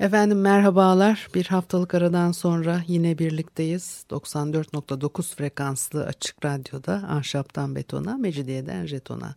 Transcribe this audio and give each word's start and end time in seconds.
Efendim 0.00 0.40
merhabalar. 0.40 1.28
Bir 1.34 1.46
haftalık 1.46 1.94
aradan 1.94 2.32
sonra 2.32 2.82
yine 2.86 3.18
birlikteyiz. 3.18 4.04
94.9 4.10 5.36
frekanslı 5.36 6.04
açık 6.04 6.44
radyoda 6.44 6.92
Ahşaptan 6.92 7.74
Betona, 7.74 8.16
Mecidiyeden 8.16 8.86
Jeton'a. 8.86 9.34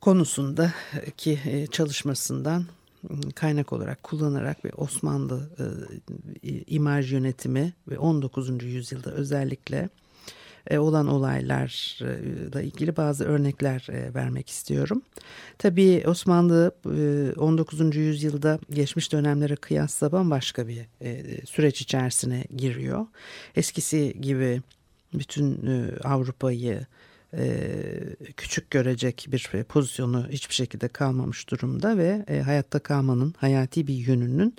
konusundaki 0.00 1.40
e, 1.46 1.66
çalışmasından 1.66 2.64
ıı, 3.10 3.32
kaynak 3.34 3.72
olarak 3.72 4.02
kullanarak 4.02 4.64
ve 4.64 4.70
Osmanlı 4.76 5.50
e, 6.42 6.50
imaj 6.50 7.12
yönetimi 7.12 7.72
ve 7.88 7.98
19. 7.98 8.64
yüzyılda 8.64 9.10
özellikle 9.10 9.88
e, 10.70 10.78
olan 10.78 11.06
olaylarla 11.06 12.62
ilgili 12.62 12.96
bazı 12.96 13.24
örnekler 13.24 13.86
vermek 14.14 14.48
istiyorum. 14.48 15.02
Tabii 15.58 16.04
Osmanlı 16.06 16.72
19. 17.36 17.96
yüzyılda 17.96 18.58
geçmiş 18.70 19.12
dönemlere 19.12 19.56
kıyasla 19.56 20.12
bambaşka 20.12 20.68
bir 20.68 20.86
süreç 21.46 21.80
içerisine 21.80 22.44
giriyor. 22.56 23.06
Eskisi 23.56 24.16
gibi 24.20 24.62
bütün 25.14 25.60
Avrupa'yı 26.04 26.86
e, 27.34 27.66
küçük 28.36 28.70
görecek 28.70 29.26
bir 29.28 29.64
pozisyonu 29.68 30.26
hiçbir 30.30 30.54
şekilde 30.54 30.88
kalmamış 30.88 31.50
durumda 31.50 31.98
ve 31.98 32.24
e, 32.28 32.40
hayatta 32.40 32.78
kalmanın 32.78 33.34
hayati 33.38 33.86
bir 33.86 33.94
yönünün 33.94 34.56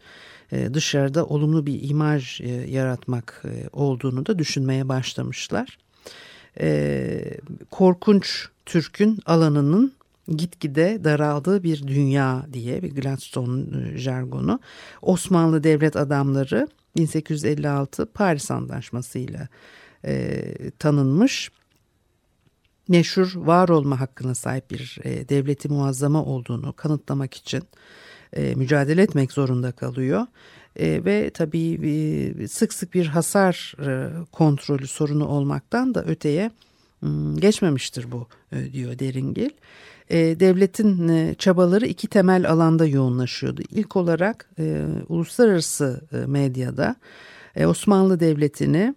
e, 0.52 0.74
dışarıda 0.74 1.26
olumlu 1.26 1.66
bir 1.66 1.90
imaj 1.90 2.42
yaratmak 2.68 3.44
olduğunu 3.74 4.26
da 4.26 4.40
düşünmeye 4.40 4.90
başlamışlar. 4.90 5.78
Korkunç 7.72 8.48
Türk'ün 8.66 9.20
alanının 9.26 9.94
gitgide 10.28 11.04
daraldığı 11.04 11.64
bir 11.64 11.88
dünya 11.88 12.46
diye 12.54 12.84
bir 12.84 12.96
Gladstone 12.96 13.98
jargonu. 13.98 14.60
Osmanlı 15.02 15.64
devlet 15.64 15.96
adamları 15.96 16.68
1856 16.96 18.06
Paris 18.06 18.52
Antlaşması 18.52 19.20
ile 19.20 19.48
tanınmış 20.80 21.52
meşhur 22.88 23.34
var 23.36 23.70
olma 23.70 24.00
hakkına 24.00 24.36
sahip 24.36 24.72
bir 24.72 25.00
e, 25.04 25.30
devleti 25.30 25.70
muazzama 25.70 26.26
olduğunu 26.26 26.74
kanıtlamak 26.74 27.34
için 27.34 27.64
e, 28.34 28.56
mücadele 28.56 29.02
etmek 29.02 29.32
zorunda 29.32 29.72
kalıyor. 29.72 30.26
E, 30.76 31.06
ve 31.06 31.30
tabii 31.30 31.80
e, 32.44 32.48
sık 32.48 32.74
sık 32.74 32.94
bir 32.94 33.06
hasar 33.06 33.76
e, 33.88 34.10
kontrolü 34.32 34.88
sorunu 34.88 35.28
olmaktan 35.28 35.96
da 35.96 36.04
öteye 36.06 36.52
geçmemiştir 37.36 38.12
bu 38.12 38.28
e, 38.52 38.74
diyor 38.74 39.00
Deringil. 39.00 39.50
E, 40.10 40.18
devletin 40.40 41.08
e, 41.08 41.36
çabaları 41.38 41.86
iki 41.86 42.08
temel 42.08 42.52
alanda 42.52 42.86
yoğunlaşıyordu. 42.86 43.62
İlk 43.72 43.96
olarak 43.96 44.50
uluslararası 45.10 46.02
medyada 46.28 46.96
Osmanlı 47.66 48.20
Devleti'ni 48.20 48.96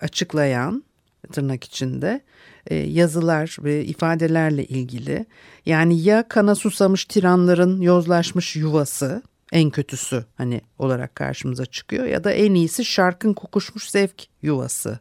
açıklayan 0.00 0.84
tırnak 1.32 1.64
içinde 1.64 2.20
e, 2.66 2.74
yazılar 2.74 3.56
ve 3.60 3.84
ifadelerle 3.84 4.64
ilgili. 4.64 5.26
Yani 5.66 6.00
ya 6.00 6.28
kana 6.28 6.54
susamış 6.54 7.04
tiranların 7.04 7.80
yozlaşmış 7.80 8.56
yuvası 8.56 9.22
en 9.52 9.70
kötüsü 9.70 10.24
hani 10.36 10.60
olarak 10.78 11.14
karşımıza 11.14 11.66
çıkıyor 11.66 12.04
ya 12.04 12.24
da 12.24 12.32
en 12.32 12.54
iyisi 12.54 12.84
şarkın 12.84 13.34
kokuşmuş 13.34 13.90
zevk 13.90 14.26
yuvası 14.42 14.98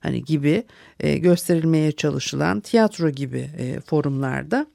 hani 0.00 0.24
gibi 0.24 0.64
e, 1.00 1.18
gösterilmeye 1.18 1.92
çalışılan 1.92 2.60
tiyatro 2.60 3.10
gibi 3.10 3.50
e, 3.58 3.80
forumlarda. 3.80 4.66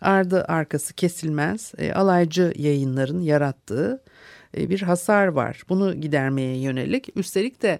Ardı 0.00 0.44
arkası 0.44 0.94
kesilmez 0.94 1.72
alaycı 1.94 2.52
yayınların 2.56 3.20
yarattığı 3.20 4.02
bir 4.56 4.82
hasar 4.82 5.26
var. 5.26 5.62
Bunu 5.68 5.94
gidermeye 5.94 6.56
yönelik. 6.56 7.08
Üstelik 7.16 7.62
de 7.62 7.78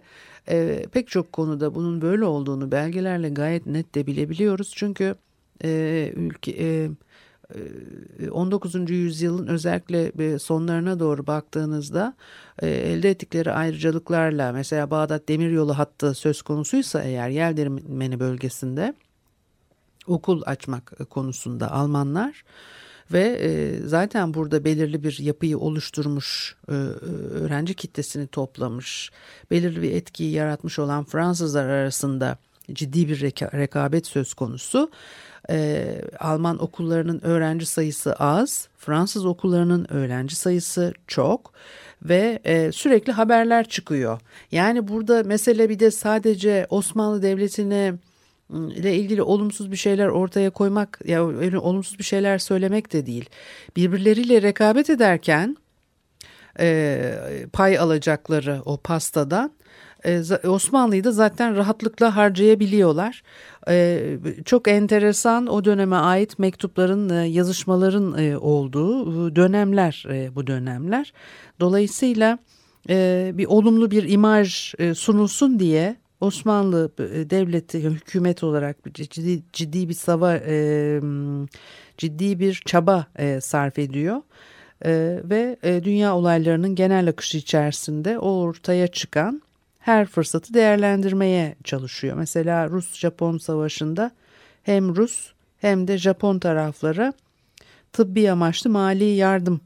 e, 0.49 0.87
pek 0.93 1.09
çok 1.09 1.33
konuda 1.33 1.75
bunun 1.75 2.03
böyle 2.03 2.25
olduğunu 2.25 2.73
belgelerle 2.73 3.29
gayet 3.29 3.67
net 3.67 3.95
de 3.95 4.07
bilebiliyoruz. 4.07 4.73
Çünkü 4.77 5.15
e, 5.65 6.13
ülke 6.17 6.51
e, 6.53 6.91
19. 8.31 8.75
E, 8.75 8.79
yüzyılın 8.95 9.47
özellikle 9.47 10.39
sonlarına 10.39 11.01
doğru 11.01 11.27
baktığınızda 11.27 12.15
e, 12.63 12.69
elde 12.69 13.11
ettikleri 13.11 13.53
ayrıcalıklarla 13.53 14.53
mesela 14.53 14.91
Bağdat 14.91 15.29
Demiryolu 15.29 15.79
hattı 15.79 16.15
söz 16.15 16.43
konusuysa 16.43 17.03
eğer 17.03 17.29
Yeldirmeni 17.29 18.21
bölgesinde 18.21 18.95
okul 20.07 20.43
açmak 20.47 21.11
konusunda 21.11 21.73
Almanlar 21.73 22.45
ve 23.13 23.39
e, 23.41 23.79
zaten 23.87 24.35
burada 24.35 24.65
belirli 24.65 25.05
bir 25.05 25.19
yapıyı 25.19 25.59
oluşturmuş 25.59 26.57
e, 26.69 26.73
öğrenci 26.73 27.75
kitlesini 27.75 28.27
toplamış 28.27 29.11
belirli 29.51 29.83
bir 29.83 29.93
etkiyi 29.93 30.33
yaratmış 30.33 30.79
olan 30.79 31.05
Fransızlar 31.05 31.69
arasında 31.69 32.39
ciddi 32.73 33.09
bir 33.09 33.21
reka 33.21 33.51
rekabet 33.53 34.07
söz 34.07 34.35
konusu. 34.35 34.91
Ee, 35.51 36.01
Alman 36.19 36.63
okullarının 36.63 37.21
öğrenci 37.25 37.67
sayısı 37.67 38.13
az, 38.15 38.69
Fransız 38.79 39.27
okullarının 39.27 39.87
öğrenci 39.93 40.37
sayısı 40.37 40.93
çok 41.07 41.53
ve 42.03 42.39
e, 42.45 42.73
sürekli 42.73 43.13
haberler 43.13 43.69
çıkıyor. 43.69 44.21
Yani 44.53 44.89
burada 44.89 45.23
mesele 45.23 45.69
bir 45.69 45.79
de 45.79 45.91
sadece 45.91 46.67
Osmanlı 46.71 47.23
Devleti'ne 47.23 47.95
ile 48.53 48.97
ilgili 48.97 49.23
olumsuz 49.23 49.71
bir 49.71 49.77
şeyler 49.77 50.07
ortaya 50.09 50.51
koymak 50.51 51.01
ya 51.05 51.29
öyle 51.29 51.59
olumsuz 51.59 51.99
bir 51.99 52.05
şeyler 52.05 52.39
söylemek 52.39 52.93
de 52.93 53.07
değil. 53.07 53.31
Birbirleriyle 53.77 54.43
rekabet 54.43 54.91
ederken 54.91 55.57
e, 56.61 57.47
pay 57.53 57.79
alacakları 57.79 58.63
o 58.65 58.77
pastadan 58.77 59.53
e, 60.05 60.23
Osmanlı'yı 60.49 61.05
da 61.05 61.13
zaten 61.13 61.57
rahatlıkla 61.57 62.17
harcayabiliyorlar. 62.17 63.23
E, 63.69 64.01
çok 64.45 64.69
enteresan 64.69 65.47
o 65.47 65.65
döneme 65.65 65.97
ait 65.97 66.39
mektupların, 66.39 67.09
e, 67.09 67.29
yazışmaların 67.29 68.37
olduğu 68.41 69.37
dönemler 69.37 70.07
bu 70.35 70.47
dönemler. 70.47 71.13
Dolayısıyla 71.61 72.39
bir 73.39 73.47
olumlu 73.47 73.91
bir 73.91 74.09
imaj 74.09 74.75
sunulsun 74.95 75.59
diye 75.59 75.97
Osmanlı 76.23 76.93
e, 76.99 77.31
devleti 77.31 77.79
hükümet 77.79 78.45
olarak 78.45 78.77
ciddi, 78.95 79.43
ciddi 79.53 79.89
bir 79.89 79.95
sava 79.95 80.35
e, 80.37 81.01
ciddi 81.99 82.39
bir 82.39 82.63
çaba 82.67 83.07
e, 83.19 83.41
sarf 83.41 83.79
ediyor 83.79 84.23
e, 84.85 85.21
ve 85.25 85.57
e, 85.63 85.85
dünya 85.85 86.17
olaylarının 86.17 86.75
genel 86.75 87.09
akışı 87.09 87.39
içerisinde 87.39 88.19
ortaya 88.19 88.87
çıkan 88.87 89.43
her 89.79 90.07
fırsatı 90.07 90.55
değerlendirmeye 90.55 91.57
çalışıyor. 91.65 92.17
Mesela 92.17 92.69
Rus-Japon 92.69 93.39
savaşında 93.39 94.11
hem 94.63 94.97
Rus 94.97 95.33
hem 95.59 95.89
de 95.89 95.99
Japon 95.99 96.39
taraflara 96.39 97.13
tıbbi 97.93 98.31
amaçlı 98.31 98.71
mali 98.71 99.05
yardım 99.05 99.61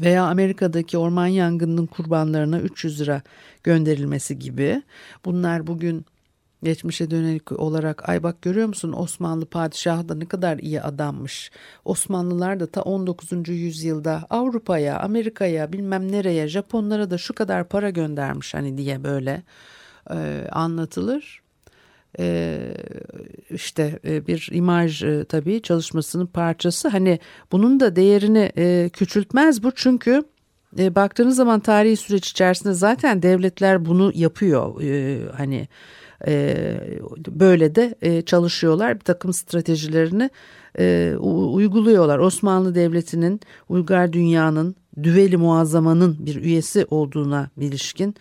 veya 0.00 0.24
Amerika'daki 0.24 0.98
orman 0.98 1.26
yangınının 1.26 1.86
kurbanlarına 1.86 2.60
300 2.60 3.00
lira 3.00 3.22
gönderilmesi 3.62 4.38
gibi 4.38 4.82
bunlar 5.24 5.66
bugün 5.66 6.06
geçmişe 6.62 7.10
dönelik 7.10 7.52
olarak 7.52 8.08
ay 8.08 8.22
bak 8.22 8.42
görüyor 8.42 8.68
musun 8.68 8.92
Osmanlı 8.92 9.46
padişahı 9.46 10.08
da 10.08 10.14
ne 10.14 10.26
kadar 10.26 10.58
iyi 10.58 10.82
adammış. 10.82 11.50
Osmanlılar 11.84 12.60
da 12.60 12.66
ta 12.66 12.82
19. 12.82 13.48
yüzyılda 13.48 14.26
Avrupa'ya, 14.30 14.98
Amerika'ya 14.98 15.72
bilmem 15.72 16.12
nereye 16.12 16.48
Japonlara 16.48 17.10
da 17.10 17.18
şu 17.18 17.34
kadar 17.34 17.68
para 17.68 17.90
göndermiş 17.90 18.54
hani 18.54 18.78
diye 18.78 19.04
böyle 19.04 19.42
e, 20.10 20.48
anlatılır. 20.52 21.42
E, 22.18 22.58
işte 23.54 23.98
e, 24.04 24.26
bir 24.26 24.48
imaj 24.52 25.02
e, 25.02 25.24
tabii 25.24 25.62
çalışmasının 25.62 26.26
parçası. 26.26 26.88
Hani 26.88 27.18
bunun 27.52 27.80
da 27.80 27.96
değerini 27.96 28.52
e, 28.58 28.90
küçültmez 28.92 29.62
bu 29.62 29.72
çünkü 29.74 30.22
baktığınız 30.78 31.36
zaman 31.36 31.60
tarihi 31.60 31.96
süreç 31.96 32.30
içerisinde 32.30 32.72
zaten 32.72 33.22
devletler 33.22 33.84
bunu 33.84 34.12
yapıyor. 34.14 34.82
Hani 35.36 35.68
böyle 37.28 37.74
de 37.74 38.22
çalışıyorlar. 38.22 38.94
Bir 38.94 39.04
takım 39.04 39.32
stratejilerini 39.32 40.30
uyguluyorlar. 41.54 42.18
Osmanlı 42.18 42.74
Devleti'nin 42.74 43.40
Uygar 43.68 44.12
Dünya'nın 44.12 44.76
Düveli 45.02 45.36
Muazzama'nın 45.36 46.26
bir 46.26 46.36
üyesi 46.36 46.86
olduğuna 46.90 47.50
ilişkin 47.56 48.14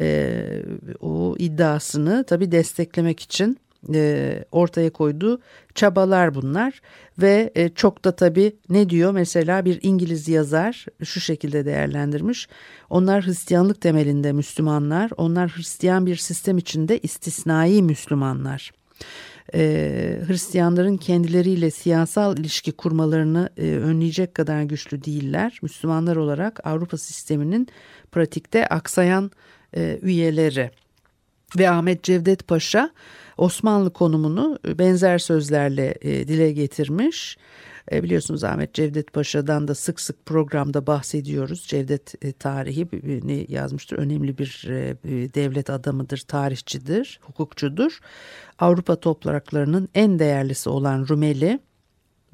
e, 0.00 0.62
o 1.00 1.34
iddiasını 1.38 2.24
tabii 2.24 2.52
desteklemek 2.52 3.20
için 3.20 3.58
e, 3.94 4.44
ortaya 4.52 4.90
koyduğu 4.90 5.40
çabalar 5.74 6.34
bunlar. 6.34 6.80
Ve 7.18 7.50
e, 7.54 7.68
çok 7.68 8.04
da 8.04 8.16
tabii 8.16 8.56
ne 8.68 8.90
diyor? 8.90 9.12
Mesela 9.12 9.64
bir 9.64 9.78
İngiliz 9.82 10.28
yazar 10.28 10.86
şu 11.04 11.20
şekilde 11.20 11.64
değerlendirmiş. 11.64 12.48
Onlar 12.90 13.26
Hristiyanlık 13.26 13.80
temelinde 13.80 14.32
Müslümanlar 14.32 15.10
onlar 15.16 15.50
Hristiyan 15.56 16.06
bir 16.06 16.16
sistem 16.16 16.58
içinde 16.58 16.98
istisnai 16.98 17.82
Müslümanlar. 17.82 18.72
E, 19.54 20.20
Hristiyanların 20.26 20.96
kendileriyle 20.96 21.70
siyasal 21.70 22.38
ilişki 22.38 22.72
kurmalarını 22.72 23.50
önleyecek 23.56 24.34
kadar 24.34 24.62
güçlü 24.62 25.04
değiller. 25.04 25.58
Müslümanlar 25.62 26.16
olarak 26.16 26.66
Avrupa 26.66 26.98
sisteminin 26.98 27.68
pratikte 28.12 28.66
aksayan 28.66 29.30
üyeleri 30.02 30.70
ve 31.58 31.70
Ahmet 31.70 32.02
Cevdet 32.02 32.48
Paşa 32.48 32.90
Osmanlı 33.38 33.92
konumunu 33.92 34.58
benzer 34.78 35.18
sözlerle 35.18 35.94
e, 36.00 36.28
dile 36.28 36.52
getirmiş. 36.52 37.36
E, 37.92 38.02
biliyorsunuz 38.02 38.44
Ahmet 38.44 38.74
Cevdet 38.74 39.12
Paşa'dan 39.12 39.68
da 39.68 39.74
sık 39.74 40.00
sık 40.00 40.26
programda 40.26 40.86
bahsediyoruz. 40.86 41.66
Cevdet 41.66 42.24
e, 42.24 42.32
tarihi 42.32 42.88
ne 43.24 43.46
yazmıştır? 43.48 43.98
Önemli 43.98 44.38
bir 44.38 44.66
e, 44.68 44.96
devlet 45.34 45.70
adamıdır, 45.70 46.18
tarihçidir, 46.18 47.20
hukukçudur. 47.22 47.98
Avrupa 48.58 48.96
topraklarının 48.96 49.88
en 49.94 50.18
değerlisi 50.18 50.70
olan 50.70 51.06
Rumeli 51.08 51.60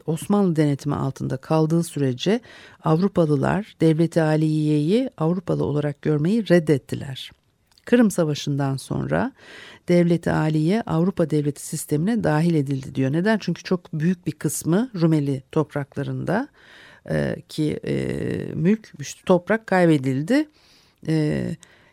Osmanlı 0.06 0.56
denetimi 0.56 0.94
altında 0.94 1.36
kaldığı 1.36 1.82
sürece 1.82 2.40
Avrupalılar 2.84 3.76
devleti 3.80 4.22
Aliye'yi 4.22 5.10
Avrupalı 5.18 5.64
olarak 5.64 6.02
görmeyi 6.02 6.48
reddettiler. 6.48 7.30
Kırım 7.84 8.10
Savaşı'ndan 8.10 8.76
sonra 8.76 9.32
devleti 9.88 10.30
aliye 10.30 10.82
Avrupa 10.82 11.30
devleti 11.30 11.66
sistemine 11.66 12.24
dahil 12.24 12.54
edildi 12.54 12.94
diyor. 12.94 13.12
Neden? 13.12 13.38
Çünkü 13.38 13.62
çok 13.62 13.92
büyük 13.92 14.26
bir 14.26 14.32
kısmı 14.32 14.90
Rumeli 15.00 15.42
topraklarında 15.52 16.48
e, 17.10 17.36
ki 17.48 17.80
e, 17.86 17.96
mülk, 18.54 18.92
toprak 19.26 19.66
kaybedildi. 19.66 20.48
E, 21.08 21.46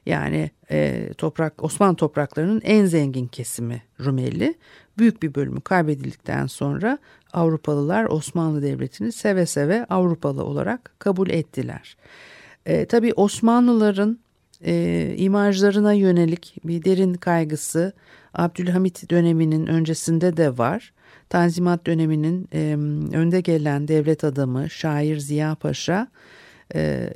yani 0.05 0.51
e, 0.71 1.09
toprak 1.17 1.63
Osmanlı 1.63 1.95
topraklarının 1.95 2.61
en 2.63 2.85
zengin 2.85 3.27
kesimi 3.27 3.83
Rumeli. 4.05 4.55
Büyük 4.97 5.23
bir 5.23 5.35
bölümü 5.35 5.61
kaybedildikten 5.61 6.47
sonra 6.47 6.97
Avrupalılar 7.33 8.05
Osmanlı 8.05 8.61
Devleti'ni 8.61 9.11
seve 9.11 9.45
seve 9.45 9.85
Avrupalı 9.85 10.43
olarak 10.43 10.91
kabul 10.99 11.29
ettiler. 11.29 11.97
E, 12.65 12.85
tabii 12.85 13.13
Osmanlıların 13.13 14.19
e, 14.65 15.13
imajlarına 15.17 15.93
yönelik 15.93 16.55
bir 16.63 16.83
derin 16.83 17.13
kaygısı 17.13 17.93
Abdülhamit 18.33 19.09
döneminin 19.09 19.67
öncesinde 19.67 20.37
de 20.37 20.57
var. 20.57 20.93
Tanzimat 21.29 21.85
döneminin 21.85 22.49
e, 22.53 22.73
önde 23.17 23.41
gelen 23.41 23.87
devlet 23.87 24.23
adamı 24.23 24.69
şair 24.69 25.17
Ziya 25.17 25.55
Paşa 25.55 26.07
e, 26.75 27.13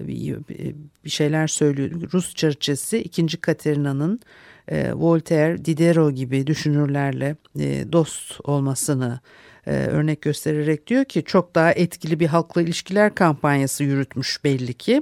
bir 1.05 1.09
şeyler 1.09 1.47
söylüyor. 1.47 1.91
Rus 2.13 2.35
çerçesi 2.35 2.97
2. 2.97 3.37
Katerina'nın 3.37 4.19
e, 4.67 4.93
Voltaire, 4.93 5.65
Diderot 5.65 6.15
gibi 6.15 6.47
düşünürlerle 6.47 7.35
e, 7.59 7.91
dost 7.91 8.39
olmasını 8.43 9.19
e, 9.67 9.71
örnek 9.71 10.21
göstererek 10.21 10.87
diyor 10.87 11.05
ki 11.05 11.23
çok 11.23 11.55
daha 11.55 11.71
etkili 11.71 12.19
bir 12.19 12.27
halkla 12.27 12.61
ilişkiler 12.61 13.15
kampanyası 13.15 13.83
yürütmüş 13.83 14.43
belli 14.43 14.73
ki 14.73 15.01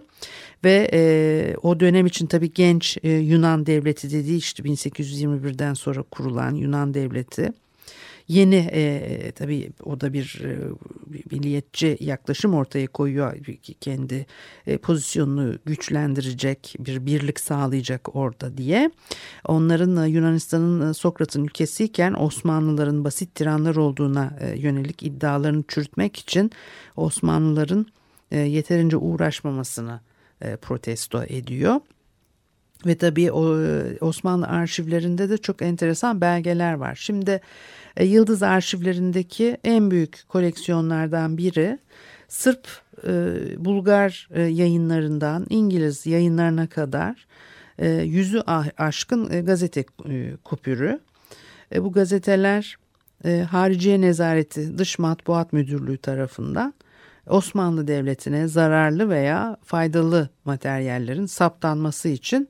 ve 0.64 0.90
e, 0.94 1.56
o 1.64 1.80
dönem 1.80 2.06
için 2.06 2.26
tabii 2.26 2.54
genç 2.54 2.98
e, 3.04 3.10
Yunan 3.12 3.66
devleti 3.66 4.12
dediği 4.12 4.38
işte 4.38 4.64
1821'den 4.64 5.74
sonra 5.74 6.04
kurulan 6.04 6.56
Yunan 6.56 6.94
devleti 6.94 7.54
yeni 8.32 8.56
e, 8.56 9.32
tabii 9.32 9.72
o 9.84 10.02
da 10.02 10.14
bir 10.14 10.42
e, 10.46 10.58
milliyetçi 11.32 11.98
yaklaşım 12.00 12.54
ortaya 12.54 12.88
koyuyor 12.88 13.38
kendi 13.82 14.26
e, 14.68 14.78
pozisyonunu 14.78 15.58
güçlendirecek 15.66 16.76
bir 16.80 17.06
birlik 17.06 17.40
sağlayacak 17.40 18.16
orada 18.16 18.58
diye. 18.58 18.92
Onların 19.46 20.04
e, 20.04 20.10
Yunanistan'ın 20.10 20.92
e, 20.92 20.94
Sokrat'ın 20.94 21.44
ülkesiyken 21.44 22.14
Osmanlıların 22.14 23.04
basit 23.04 23.36
tiranlar 23.36 23.76
olduğuna 23.76 24.38
e, 24.40 24.60
yönelik 24.60 25.04
iddialarını 25.04 25.64
çürütmek 25.68 26.18
için 26.18 26.52
Osmanlıların 26.96 27.86
e, 28.32 28.40
yeterince 28.40 28.98
uğraşmamasını 28.98 30.00
e, 30.42 30.56
protesto 30.56 31.24
ediyor. 31.24 31.82
Ve 32.86 32.96
tabii 32.96 33.26
e, 33.26 33.32
Osmanlı 34.02 34.48
arşivlerinde 34.48 35.30
de 35.30 35.38
çok 35.38 35.62
enteresan 35.62 36.22
belgeler 36.22 36.74
var. 36.74 36.96
Şimdi 36.96 37.42
e, 37.98 38.06
Yıldız 38.06 38.44
arşivlerindeki 38.44 39.58
en 39.64 39.92
büyük 39.92 40.24
koleksiyonlardan 40.28 41.38
biri 41.38 41.80
Sırp, 42.28 42.68
Bulgar 43.58 44.30
yayınlarından 44.50 45.46
İngiliz 45.50 46.06
yayınlarına 46.06 46.68
kadar 46.68 47.28
yüzü 48.04 48.40
aşkın 48.78 49.32
e, 49.32 49.42
gazete 49.42 49.86
e, 50.10 50.36
kupürü. 50.44 51.00
Bu 51.78 51.92
gazeteler 51.92 52.78
e, 53.26 53.40
Hariciye 53.40 54.02
Nezareti 54.02 54.78
Dış 54.78 55.00
Matbuat 55.00 55.54
Müdürlüğü 55.54 55.98
tarafından 55.98 56.74
Osmanlı 57.28 57.88
Devleti'ne 57.88 58.48
zararlı 58.48 59.10
veya 59.10 59.58
faydalı 59.64 60.30
materyallerin 60.46 61.26
saptanması 61.26 62.10
için 62.10 62.50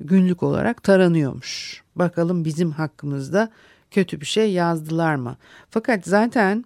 günlük 0.00 0.42
olarak 0.42 0.82
taranıyormuş. 0.82 1.82
Bakalım 1.96 2.44
bizim 2.44 2.70
hakkımızda 2.70 3.50
kötü 3.90 4.20
bir 4.20 4.26
şey 4.26 4.52
yazdılar 4.52 5.14
mı? 5.14 5.36
Fakat 5.70 6.04
zaten 6.04 6.64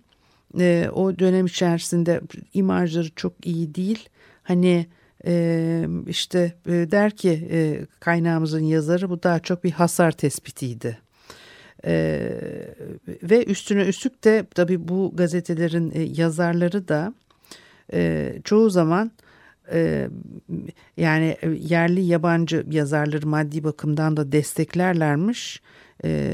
e, 0.59 0.91
o 0.95 1.19
dönem 1.19 1.47
içerisinde 1.47 2.21
imajları 2.55 3.11
çok 3.17 3.47
iyi 3.47 3.75
değil. 3.75 4.09
Hani 4.43 4.87
e, 5.27 5.87
işte 6.07 6.55
e, 6.67 6.73
der 6.73 7.11
ki 7.11 7.49
e, 7.51 7.87
kaynağımızın 8.01 8.65
yazarı 8.65 9.11
bu 9.11 9.23
daha 9.23 9.39
çok 9.39 9.65
bir 9.65 9.71
hasar 9.71 10.13
tespitiydi. 10.13 10.99
E, 11.87 12.21
ve 13.23 13.45
üstüne 13.45 13.83
üstlük 13.83 14.25
de 14.25 14.47
tabii 14.55 14.89
bu 14.89 15.13
gazetelerin 15.15 15.93
e, 15.95 16.03
yazarları 16.03 16.89
da 16.89 17.15
e, 17.93 18.33
çoğu 18.45 18.71
zaman 18.71 19.11
e, 19.73 20.09
yani 20.97 21.37
yerli 21.59 22.01
yabancı 22.01 22.67
yazarları 22.71 23.27
maddi 23.27 23.65
bakımdan 23.65 24.17
da 24.17 24.33
desteklerlermiş 24.33 25.63
e, 26.05 26.33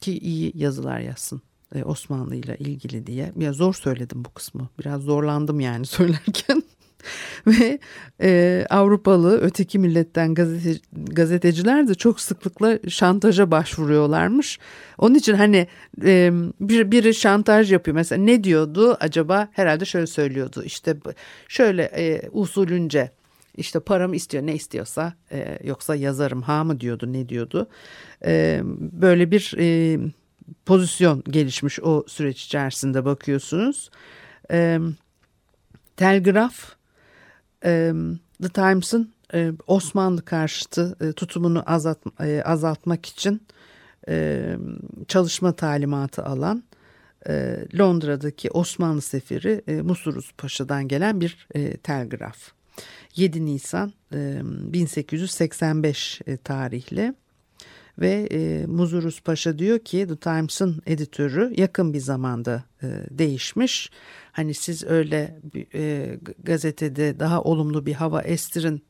ki 0.00 0.18
iyi 0.18 0.52
yazılar 0.54 1.00
yazsın. 1.00 1.42
E, 1.74 1.84
Osmanlı 1.84 2.36
ile 2.36 2.56
ilgili 2.58 3.06
diye. 3.06 3.32
Ya 3.36 3.52
zor 3.52 3.74
söyledim 3.74 4.24
bu 4.24 4.34
kısmı. 4.34 4.68
Biraz 4.78 5.02
zorlandım 5.02 5.60
yani 5.60 5.86
söylerken. 5.86 6.62
Ve 7.46 7.78
e, 8.22 8.66
Avrupalı 8.70 9.40
öteki 9.40 9.78
milletten 9.78 10.34
gazete, 10.34 10.80
gazeteciler 10.92 11.88
de 11.88 11.94
çok 11.94 12.20
sıklıkla 12.20 12.78
şantaja 12.88 13.50
başvuruyorlarmış. 13.50 14.58
Onun 14.98 15.14
için 15.14 15.34
hani 15.34 15.66
e, 16.04 16.32
bir, 16.60 16.90
biri 16.90 17.14
şantaj 17.14 17.72
yapıyor. 17.72 17.94
Mesela 17.94 18.22
ne 18.22 18.44
diyordu 18.44 18.96
acaba? 19.00 19.48
Herhalde 19.52 19.84
şöyle 19.84 20.06
söylüyordu. 20.06 20.62
İşte 20.64 20.96
şöyle 21.48 21.82
e, 21.82 22.28
usulünce 22.32 23.10
işte 23.56 23.80
paramı 23.80 24.16
istiyor 24.16 24.46
ne 24.46 24.54
istiyorsa 24.54 25.14
e, 25.32 25.58
yoksa 25.64 25.94
yazarım 25.94 26.42
ha 26.42 26.64
mı 26.64 26.80
diyordu 26.80 27.12
ne 27.12 27.28
diyordu. 27.28 27.68
E, 28.24 28.60
böyle 28.92 29.30
bir 29.30 29.54
e, 29.58 29.98
pozisyon 30.66 31.22
gelişmiş 31.30 31.80
o 31.80 32.04
süreç 32.06 32.44
içerisinde 32.44 33.04
bakıyorsunuz. 33.04 33.90
E, 34.50 34.78
telgraf 35.96 36.79
The 37.62 38.48
Times'ın 38.54 39.12
Osmanlı 39.66 40.24
karşıtı 40.24 41.14
tutumunu 41.16 41.62
azalt, 41.66 41.98
azaltmak 42.44 43.06
için 43.06 43.42
çalışma 45.08 45.52
talimatı 45.52 46.24
alan 46.24 46.62
Londra'daki 47.78 48.50
Osmanlı 48.50 49.00
sefiri 49.02 49.62
e, 49.68 49.82
Paşa'dan 50.38 50.88
gelen 50.88 51.20
bir 51.20 51.48
telgraf. 51.82 52.52
7 53.16 53.46
Nisan 53.46 53.92
e, 54.14 54.40
1885 54.44 56.20
e, 56.26 56.36
tarihli 56.36 57.14
Ve 57.98 58.28
e, 58.32 58.66
Muzurus 58.66 59.20
Paşa 59.20 59.58
diyor 59.58 59.78
ki 59.78 60.06
The 60.08 60.16
Times'ın 60.16 60.82
editörü 60.86 61.52
yakın 61.56 61.92
bir 61.92 61.98
zamanda 61.98 62.64
e, 62.82 62.86
değişmiş. 63.10 63.90
Hani 64.32 64.54
siz 64.54 64.84
öyle 64.84 65.40
e, 65.74 66.16
gazetede 66.42 67.20
daha 67.20 67.42
olumlu 67.42 67.86
bir 67.86 67.94
hava 67.94 68.22
estirin 68.22 68.82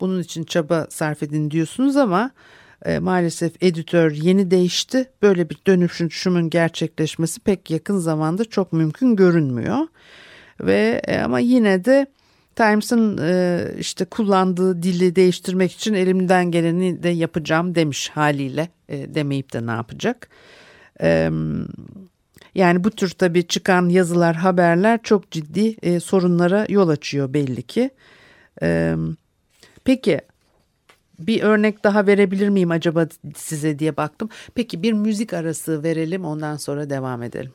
bunun 0.00 0.20
için 0.20 0.44
çaba 0.44 0.86
sarf 0.90 1.22
edin 1.22 1.50
diyorsunuz 1.50 1.96
ama 1.96 2.30
e, 2.84 2.98
maalesef 2.98 3.62
editör 3.62 4.10
yeni 4.10 4.50
değişti. 4.50 5.10
Böyle 5.22 5.50
bir 5.50 5.58
dönüşümün 5.66 6.50
gerçekleşmesi 6.50 7.40
pek 7.40 7.70
yakın 7.70 7.98
zamanda 7.98 8.44
çok 8.44 8.72
mümkün 8.72 9.16
görünmüyor. 9.16 9.86
Ve 10.60 11.02
e, 11.06 11.18
ama 11.18 11.38
yine 11.38 11.84
de 11.84 12.06
Times'ın 12.56 13.18
e, 13.22 13.64
işte 13.78 14.04
kullandığı 14.04 14.82
dili 14.82 15.16
değiştirmek 15.16 15.72
için 15.72 15.94
elimden 15.94 16.50
geleni 16.50 17.02
de 17.02 17.08
yapacağım 17.08 17.74
demiş 17.74 18.10
haliyle 18.14 18.68
e, 18.88 19.14
demeyip 19.14 19.52
de 19.52 19.66
ne 19.66 19.70
yapacak. 19.70 20.28
E, 21.02 21.30
yani 22.54 22.84
bu 22.84 22.90
tür 22.90 23.10
tabii 23.10 23.46
çıkan 23.46 23.88
yazılar 23.88 24.36
haberler 24.36 25.02
çok 25.02 25.30
ciddi 25.30 25.76
e, 25.82 26.00
sorunlara 26.00 26.66
yol 26.68 26.88
açıyor 26.88 27.34
belli 27.34 27.62
ki. 27.62 27.90
E, 28.62 28.94
peki 29.84 30.20
bir 31.18 31.42
örnek 31.42 31.84
daha 31.84 32.06
verebilir 32.06 32.48
miyim 32.48 32.70
acaba 32.70 33.08
size 33.36 33.78
diye 33.78 33.96
baktım. 33.96 34.28
Peki 34.54 34.82
bir 34.82 34.92
müzik 34.92 35.32
arası 35.32 35.82
verelim 35.82 36.24
ondan 36.24 36.56
sonra 36.56 36.90
devam 36.90 37.22
edelim. 37.22 37.52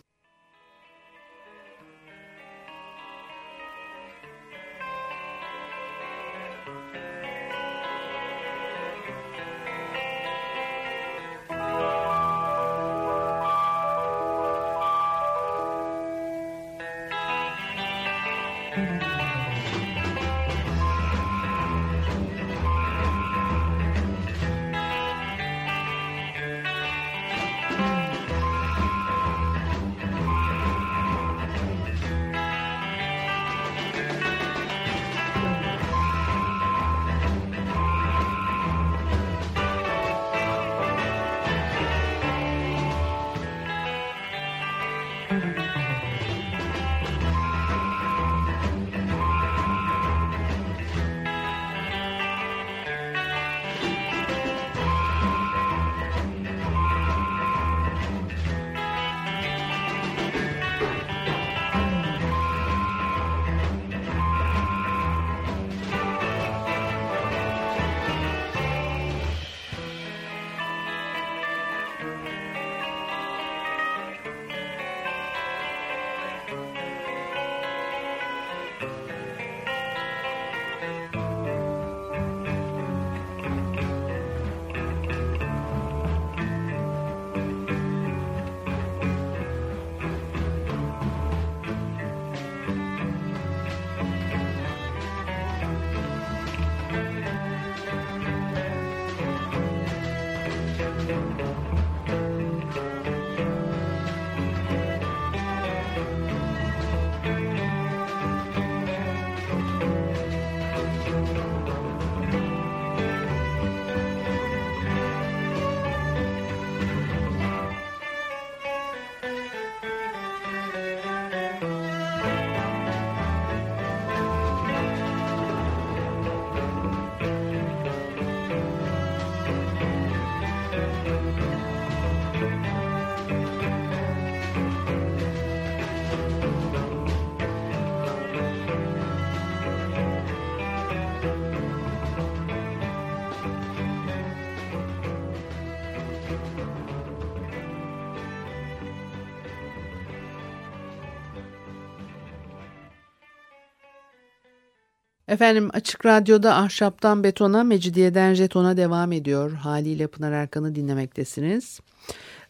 Efendim 155.29 155.69
Açık 155.73 156.05
Radyo'da 156.05 156.55
Ahşaptan 156.55 157.23
Betona, 157.23 157.63
Mecidiyeden 157.63 158.33
Jeton'a 158.33 158.77
devam 158.77 159.11
ediyor. 159.11 159.51
Haliyle 159.51 160.07
Pınar 160.07 160.31
Erkan'ı 160.31 160.75
dinlemektesiniz. 160.75 161.79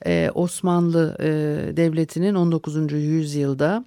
Ee, 0.05 0.31
Osmanlı 0.33 1.17
e, 1.19 1.27
Devleti'nin 1.77 2.35
19. 2.35 2.93
yüzyılda 2.93 3.85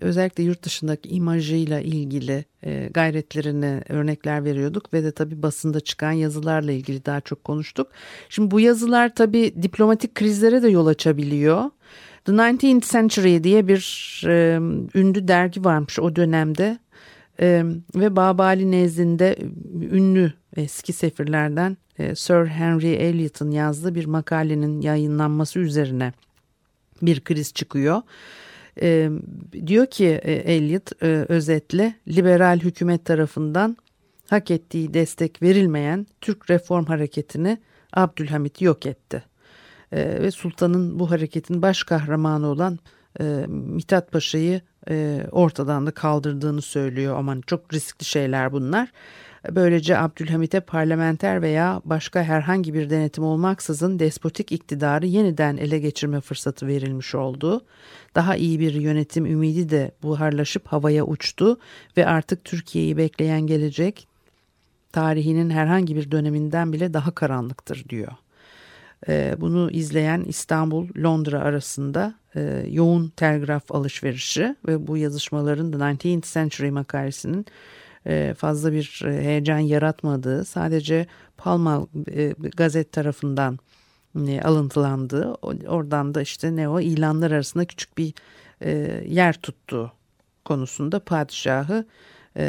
özellikle 0.00 0.42
yurt 0.42 0.62
dışındaki 0.62 1.08
imajıyla 1.08 1.80
ilgili 1.80 2.44
e, 2.64 2.90
gayretlerine 2.94 3.82
örnekler 3.88 4.44
veriyorduk 4.44 4.94
ve 4.94 5.04
de 5.04 5.12
tabii 5.12 5.42
basında 5.42 5.80
çıkan 5.80 6.12
yazılarla 6.12 6.72
ilgili 6.72 7.04
daha 7.04 7.20
çok 7.20 7.44
konuştuk. 7.44 7.88
Şimdi 8.28 8.50
bu 8.50 8.60
yazılar 8.60 9.14
tabii 9.14 9.62
diplomatik 9.62 10.14
krizlere 10.14 10.62
de 10.62 10.68
yol 10.68 10.86
açabiliyor. 10.86 11.70
The 12.24 12.32
19th 12.32 12.92
Century 12.92 13.44
diye 13.44 13.68
bir 13.68 14.22
e, 14.26 14.56
ünlü 14.94 15.28
dergi 15.28 15.64
varmış 15.64 15.98
o 15.98 16.16
dönemde 16.16 16.78
e, 17.40 17.62
ve 17.94 18.16
Babali 18.16 18.70
nezdinde 18.70 19.36
ünlü 19.90 20.32
eski 20.56 20.92
sefirlerden 20.92 21.76
e, 21.98 22.14
Sir 22.14 22.46
Henry 22.46 22.92
Elliot'ın 22.92 23.50
yazdığı 23.50 23.94
bir 23.94 24.04
makalenin 24.04 24.80
yayınlanması 24.80 25.58
üzerine 25.58 26.12
bir 27.02 27.20
kriz 27.20 27.52
çıkıyor. 27.52 28.02
E, 28.82 29.10
diyor 29.66 29.86
ki 29.86 30.06
e, 30.06 30.32
Eliot 30.32 31.02
e, 31.02 31.06
özetle 31.28 31.94
liberal 32.08 32.60
hükümet 32.60 33.04
tarafından 33.04 33.76
hak 34.30 34.50
ettiği 34.50 34.94
destek 34.94 35.42
verilmeyen 35.42 36.06
Türk 36.20 36.50
reform 36.50 36.84
hareketini 36.84 37.58
Abdülhamit 37.92 38.60
yok 38.62 38.86
etti. 38.86 39.22
E, 39.92 40.22
ve 40.22 40.30
sultanın 40.30 40.98
bu 40.98 41.10
hareketin 41.10 41.62
baş 41.62 41.84
kahramanı 41.84 42.46
olan 42.46 42.78
e, 43.20 43.24
Mithat 43.48 44.12
Paşa'yı 44.12 44.60
e, 44.90 45.26
ortadan 45.32 45.86
da 45.86 45.90
kaldırdığını 45.90 46.62
söylüyor. 46.62 47.16
Aman 47.18 47.40
çok 47.46 47.74
riskli 47.74 48.04
şeyler 48.04 48.52
bunlar. 48.52 48.92
Böylece 49.50 49.98
Abdülhamit'e 49.98 50.60
parlamenter 50.60 51.42
veya 51.42 51.80
başka 51.84 52.22
herhangi 52.22 52.74
bir 52.74 52.90
denetim 52.90 53.24
olmaksızın 53.24 53.98
despotik 53.98 54.52
iktidarı 54.52 55.06
yeniden 55.06 55.56
ele 55.56 55.78
geçirme 55.78 56.20
fırsatı 56.20 56.66
verilmiş 56.66 57.14
oldu. 57.14 57.64
Daha 58.14 58.36
iyi 58.36 58.60
bir 58.60 58.74
yönetim 58.74 59.26
ümidi 59.26 59.68
de 59.68 59.90
buharlaşıp 60.02 60.66
havaya 60.66 61.04
uçtu 61.04 61.58
ve 61.96 62.06
artık 62.06 62.44
Türkiye'yi 62.44 62.96
bekleyen 62.96 63.40
gelecek 63.40 64.08
tarihinin 64.92 65.50
herhangi 65.50 65.96
bir 65.96 66.10
döneminden 66.10 66.72
bile 66.72 66.94
daha 66.94 67.10
karanlıktır 67.10 67.84
diyor. 67.88 68.12
Ee, 69.08 69.34
bunu 69.38 69.70
izleyen 69.70 70.24
İstanbul-Londra 70.24 71.38
arasında 71.38 72.14
e, 72.36 72.64
yoğun 72.70 73.08
telgraf 73.08 73.72
alışverişi 73.72 74.56
ve 74.68 74.86
bu 74.86 74.96
yazışmaların 74.96 75.70
The 75.70 75.78
19th 75.78 76.32
Century 76.32 76.70
makalesinin 76.70 77.46
e, 78.06 78.34
fazla 78.38 78.72
bir 78.72 79.02
e, 79.04 79.24
heyecan 79.24 79.58
yaratmadığı 79.58 80.44
sadece 80.44 81.06
Palmal 81.36 81.86
gazet 82.56 82.92
tarafından 82.92 83.58
alıntılandığı 84.42 85.34
oradan 85.68 86.14
da 86.14 86.22
işte 86.22 86.56
ne 86.56 86.68
o 86.68 86.80
ilanlar 86.80 87.30
arasında 87.30 87.64
küçük 87.64 87.98
bir 87.98 88.14
yer 89.06 89.32
tuttuğu 89.32 89.92
konusunda 90.44 91.00
padişahı 91.00 91.86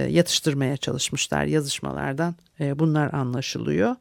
yatıştırmaya 0.10 0.78
çalışmışlar 0.78 1.46
yazışmalardan 1.46 2.36
bunlar 2.60 3.14
anlaşılıyor. 3.14 3.96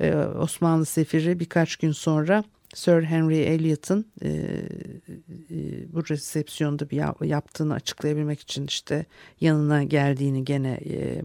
E, 0.00 0.14
Osmanlı 0.16 0.84
sefiri 0.84 1.40
birkaç 1.40 1.76
gün 1.76 1.92
sonra 1.92 2.44
Sir 2.74 3.02
Henry 3.02 3.36
Elliot'ın 3.36 4.06
e, 4.22 4.28
e, 4.28 5.92
bu 5.92 6.08
resepsiyonda 6.08 6.90
bir 6.90 7.26
yaptığını 7.26 7.74
açıklayabilmek 7.74 8.40
için 8.40 8.66
işte 8.66 9.06
yanına 9.40 9.82
geldiğini 9.82 10.44
gene 10.44 10.80
e, 10.84 11.22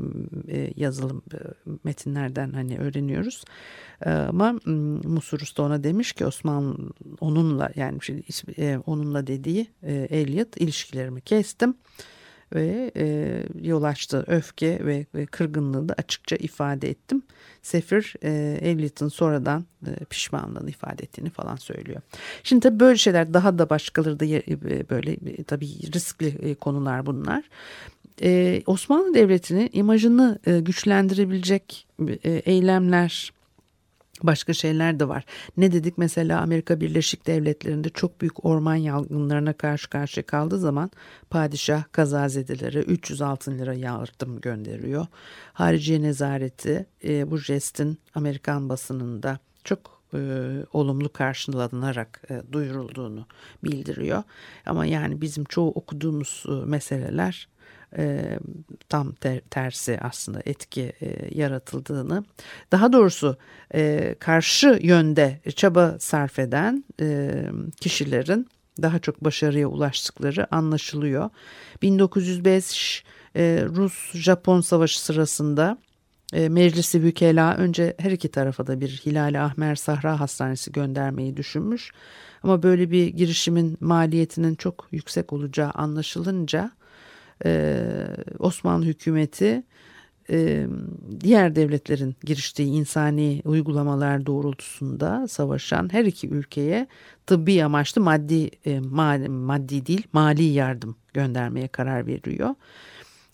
e, 0.48 0.74
yazılım 0.76 1.22
e, 1.34 1.38
metinlerden 1.84 2.52
hani 2.52 2.78
öğreniyoruz. 2.78 3.44
E, 4.06 4.10
ama 4.10 4.60
Musurus 5.04 5.58
da 5.58 5.64
ona 5.64 5.84
demiş 5.84 6.14
ki 6.14 6.26
Osmanlı 6.26 6.78
onunla 7.22 7.72
yani 7.76 8.00
e, 8.58 8.78
onunla 8.86 9.28
dediği 9.28 9.68
e, 9.84 9.94
Elliot 9.94 10.58
ilişkilerimi 10.58 11.22
kestim 11.22 11.76
ve 12.56 12.92
e, 12.98 13.38
yol 13.62 13.84
açtığı 13.84 14.24
öfke 14.28 14.86
ve, 14.86 15.06
ve 15.16 15.26
kırgınlığı 15.26 15.90
da 15.90 15.96
açıkça 15.98 16.36
ifade 16.36 16.90
ettim. 16.90 17.24
Sefir 17.62 18.14
e, 18.24 18.60
Elliot'ın 18.62 19.08
sonradan 19.08 19.66
e, 19.88 20.06
pişmanlığını 20.06 20.70
ifade 20.70 21.04
ettiğini 21.04 21.30
falan 21.30 21.56
söylüyor. 21.56 22.02
Şimdi 22.44 22.60
tabii 22.60 22.80
böyle 22.80 22.98
şeyler 22.98 23.34
daha 23.34 23.58
da 23.58 23.70
başkaları 23.70 24.20
da 24.20 24.26
e, 24.26 24.90
böyle 24.90 25.12
e, 25.12 25.44
tabii 25.44 25.94
riskli 25.94 26.28
e, 26.28 26.56
konular 26.56 27.06
bunlar. 27.06 27.44
Ee, 28.22 28.64
Osmanlı 28.66 29.14
Devleti'nin 29.14 29.70
imajını 29.74 30.40
e, 30.46 30.60
güçlendirebilecek 30.60 31.88
e, 32.24 32.30
eylemler 32.32 33.34
başka 34.24 34.54
şeyler 34.54 35.00
de 35.00 35.08
var. 35.08 35.26
Ne 35.58 35.72
dedik 35.72 35.98
mesela 35.98 36.42
Amerika 36.42 36.82
Birleşik 36.82 37.28
Devletleri'nde 37.28 37.90
çok 37.90 38.22
büyük 38.22 38.46
orman 38.46 38.76
yangınlarına 38.76 39.54
karşı 39.54 39.90
karşıya 39.90 40.26
kaldığı 40.26 40.60
zaman 40.60 40.92
padişah 41.30 41.84
kazazedelere 41.92 42.80
300 42.80 43.22
altın 43.22 43.60
lira 43.60 43.74
yardım 43.74 44.42
gönderiyor. 44.42 45.08
Hariciye 45.54 46.02
nezareti 46.02 46.86
e, 47.04 47.32
bu 47.32 47.38
jestin 47.38 47.98
Amerikan 48.16 48.70
basınında 48.70 49.40
çok 49.64 50.04
e, 50.14 50.20
olumlu 50.74 51.14
karşılanarak 51.14 52.22
e, 52.30 52.42
duyurulduğunu 52.52 53.26
bildiriyor. 53.64 54.24
Ama 54.66 54.86
yani 54.86 55.22
bizim 55.22 55.44
çoğu 55.44 55.72
okuduğumuz 55.72 56.44
e, 56.48 56.52
meseleler 56.52 57.48
e, 57.98 58.40
tam 58.90 59.14
ter, 59.14 59.42
tersi 59.50 60.00
aslında 60.02 60.42
etki 60.46 60.94
e, 61.02 61.40
yaratıldığını 61.40 62.24
daha 62.72 62.94
doğrusu 62.94 63.38
e, 63.76 64.16
karşı 64.20 64.80
yönde 64.82 65.40
çaba 65.56 65.96
sarf 66.00 66.40
eden 66.40 66.84
e, 67.02 67.32
kişilerin 67.82 68.48
daha 68.82 69.00
çok 69.00 69.24
başarıya 69.24 69.68
ulaştıkları 69.68 70.56
anlaşılıyor. 70.56 71.30
1905 71.82 73.04
e, 73.36 73.66
Rus-Japon 73.66 74.62
savaşı 74.62 75.04
sırasında 75.04 75.78
e, 76.34 76.50
Meclisi 76.50 77.04
Vükela 77.04 77.56
önce 77.56 77.96
her 77.98 78.12
iki 78.12 78.32
tarafa 78.32 78.68
da 78.68 78.80
bir 78.82 78.90
Hilal-i 79.06 79.40
Ahmer 79.40 79.76
Sahra 79.76 80.20
Hastanesi 80.20 80.72
göndermeyi 80.72 81.38
düşünmüş. 81.38 81.92
Ama 82.44 82.64
böyle 82.64 82.92
bir 82.92 83.08
girişimin 83.08 83.78
maliyetinin 83.80 84.56
çok 84.56 84.88
yüksek 84.92 85.34
olacağı 85.34 85.72
anlaşılınca 85.72 86.72
e, 87.46 87.84
Osmanlı 88.40 88.86
hükümeti 88.86 89.64
e, 90.30 90.68
diğer 91.20 91.56
devletlerin 91.56 92.16
giriştiği 92.24 92.68
insani 92.68 93.42
uygulamalar 93.46 94.26
doğrultusunda 94.26 95.28
savaşan 95.28 95.94
her 95.94 96.06
iki 96.06 96.30
ülkeye 96.30 96.88
tıbbi 97.28 97.64
amaçlı 97.64 98.02
maddi 98.02 98.50
e, 98.66 98.80
maddi, 98.80 99.30
maddi 99.30 99.86
değil 99.86 100.08
mali 100.14 100.44
yardım 100.44 100.96
göndermeye 101.14 101.68
karar 101.68 102.08
veriyor. 102.08 102.56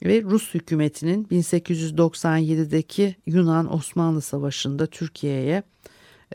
Ve 0.06 0.22
Rus 0.22 0.54
hükümetinin 0.54 1.26
1897'deki 1.26 3.16
Yunan-Osmanlı 3.26 4.22
Savaşı'nda 4.22 4.86
Türkiye'ye 4.86 5.64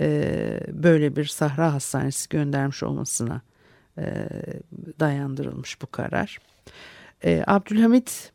e, 0.01 0.61
böyle 0.73 1.17
bir 1.17 1.25
Sahra 1.25 1.75
Hastanesi 1.75 2.29
göndermiş 2.29 2.83
olmasına 2.83 3.41
e, 3.99 4.29
dayandırılmış 5.01 5.83
bu 5.83 5.87
karar. 5.87 6.39
E, 7.25 7.45
Abdülhamit 7.47 8.33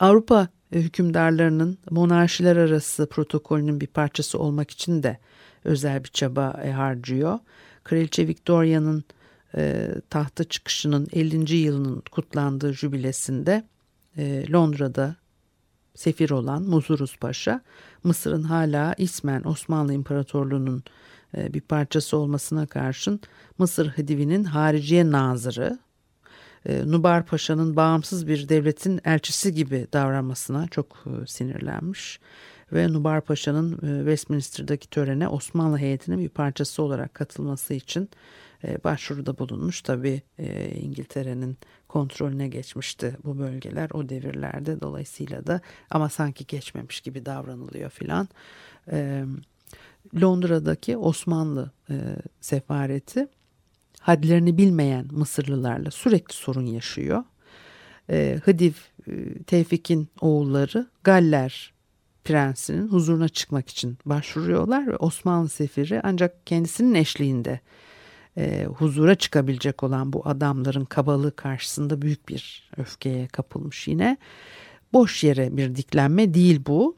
Avrupa 0.00 0.48
hükümdarlarının 0.72 1.78
monarşiler 1.90 2.56
arası 2.56 3.06
protokolünün 3.06 3.80
bir 3.80 3.86
parçası 3.86 4.38
olmak 4.38 4.70
için 4.70 5.02
de 5.02 5.18
özel 5.64 6.04
bir 6.04 6.08
çaba 6.08 6.60
e, 6.64 6.70
harcıyor. 6.70 7.38
Kraliçe 7.84 8.28
Victoria'nın 8.28 9.04
e, 9.56 9.90
tahta 10.10 10.44
çıkışının 10.44 11.08
50. 11.12 11.54
yılının 11.56 12.02
kutlandığı 12.10 12.72
jübilesinde 12.72 13.64
e, 14.16 14.52
Londra'da 14.52 15.16
sefir 15.94 16.30
olan 16.30 16.62
Muzuruz 16.62 17.16
Paşa, 17.16 17.60
Mısır'ın 18.04 18.42
hala 18.42 18.94
ismen 18.98 19.44
Osmanlı 19.44 19.92
İmparatorluğu'nun 19.92 20.84
e, 21.36 21.54
bir 21.54 21.60
parçası 21.60 22.16
olmasına 22.16 22.66
karşın 22.66 23.20
Mısır 23.58 23.88
Hıdivi'nin 23.88 24.44
hariciye 24.44 25.10
nazırı 25.10 25.78
e, 26.66 26.82
Nubar 26.86 27.26
Paşa'nın 27.26 27.76
bağımsız 27.76 28.28
bir 28.28 28.48
devletin 28.48 29.00
elçisi 29.04 29.54
gibi 29.54 29.86
davranmasına 29.92 30.68
çok 30.68 31.04
e, 31.06 31.26
sinirlenmiş 31.26 32.20
ve 32.72 32.92
Nubar 32.92 33.20
Paşa'nın 33.20 33.72
e, 33.72 33.98
Westminster'daki 33.98 34.90
törene 34.90 35.28
Osmanlı 35.28 35.78
heyetinin 35.78 36.18
bir 36.18 36.28
parçası 36.28 36.82
olarak 36.82 37.14
katılması 37.14 37.74
için 37.74 38.10
başvuruda 38.84 39.38
bulunmuş. 39.38 39.82
Tabi 39.82 40.22
İngiltere'nin 40.74 41.58
kontrolüne 41.88 42.48
geçmişti 42.48 43.16
bu 43.24 43.38
bölgeler 43.38 43.90
o 43.92 44.08
devirlerde 44.08 44.80
dolayısıyla 44.80 45.46
da 45.46 45.60
ama 45.90 46.08
sanki 46.08 46.46
geçmemiş 46.46 47.00
gibi 47.00 47.26
davranılıyor 47.26 47.90
filan. 47.90 48.28
Londra'daki 50.20 50.96
Osmanlı 50.96 51.70
sefareti 52.40 53.28
hadlerini 54.04 54.58
bilmeyen 54.58 55.06
Mısırlılarla 55.10 55.90
sürekli 55.90 56.34
sorun 56.34 56.66
yaşıyor. 56.66 57.24
E, 58.10 58.40
Hıdiv 58.44 58.72
Tevfik'in 59.46 60.08
oğulları 60.20 60.86
Galler 61.04 61.72
prensinin 62.24 62.88
huzuruna 62.88 63.28
çıkmak 63.28 63.68
için 63.68 63.98
başvuruyorlar 64.06 64.86
ve 64.86 64.96
Osmanlı 64.96 65.48
sefiri 65.48 66.00
ancak 66.04 66.46
kendisinin 66.46 66.94
eşliğinde 66.94 67.60
e, 68.36 68.64
huzura 68.64 69.14
çıkabilecek 69.14 69.82
olan 69.82 70.12
bu 70.12 70.28
adamların 70.28 70.84
kabalığı 70.84 71.36
karşısında 71.36 72.02
büyük 72.02 72.28
bir 72.28 72.70
öfkeye 72.76 73.28
kapılmış 73.28 73.88
yine. 73.88 74.16
Boş 74.92 75.24
yere 75.24 75.56
bir 75.56 75.74
diklenme 75.74 76.34
değil 76.34 76.60
bu. 76.66 76.96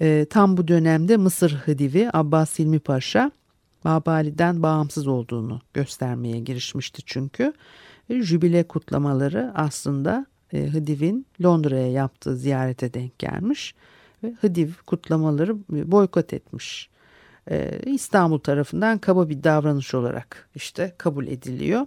E, 0.00 0.26
tam 0.30 0.56
bu 0.56 0.68
dönemde 0.68 1.16
Mısır 1.16 1.52
Hıdivi 1.52 2.10
Abbas 2.12 2.58
Hilmi 2.58 2.78
Paşa 2.78 3.30
Babali'den 3.84 4.62
bağımsız 4.62 5.06
olduğunu 5.06 5.60
göstermeye 5.74 6.38
girişmişti 6.38 7.02
çünkü. 7.06 7.52
E, 8.10 8.22
jübile 8.22 8.62
kutlamaları 8.68 9.52
aslında 9.54 10.26
e, 10.52 10.66
Hıdiv'in 10.66 11.26
Londra'ya 11.42 11.90
yaptığı 11.90 12.36
ziyarete 12.36 12.94
denk 12.94 13.18
gelmiş 13.18 13.74
ve 14.24 14.32
Hıdiv 14.40 14.70
kutlamaları 14.86 15.56
boykot 15.68 16.32
etmiş. 16.32 16.88
E, 17.50 17.80
İstanbul 17.86 18.38
tarafından 18.38 18.98
kaba 18.98 19.28
bir 19.28 19.44
davranış 19.44 19.94
olarak 19.94 20.48
işte 20.54 20.94
kabul 20.98 21.26
ediliyor. 21.26 21.86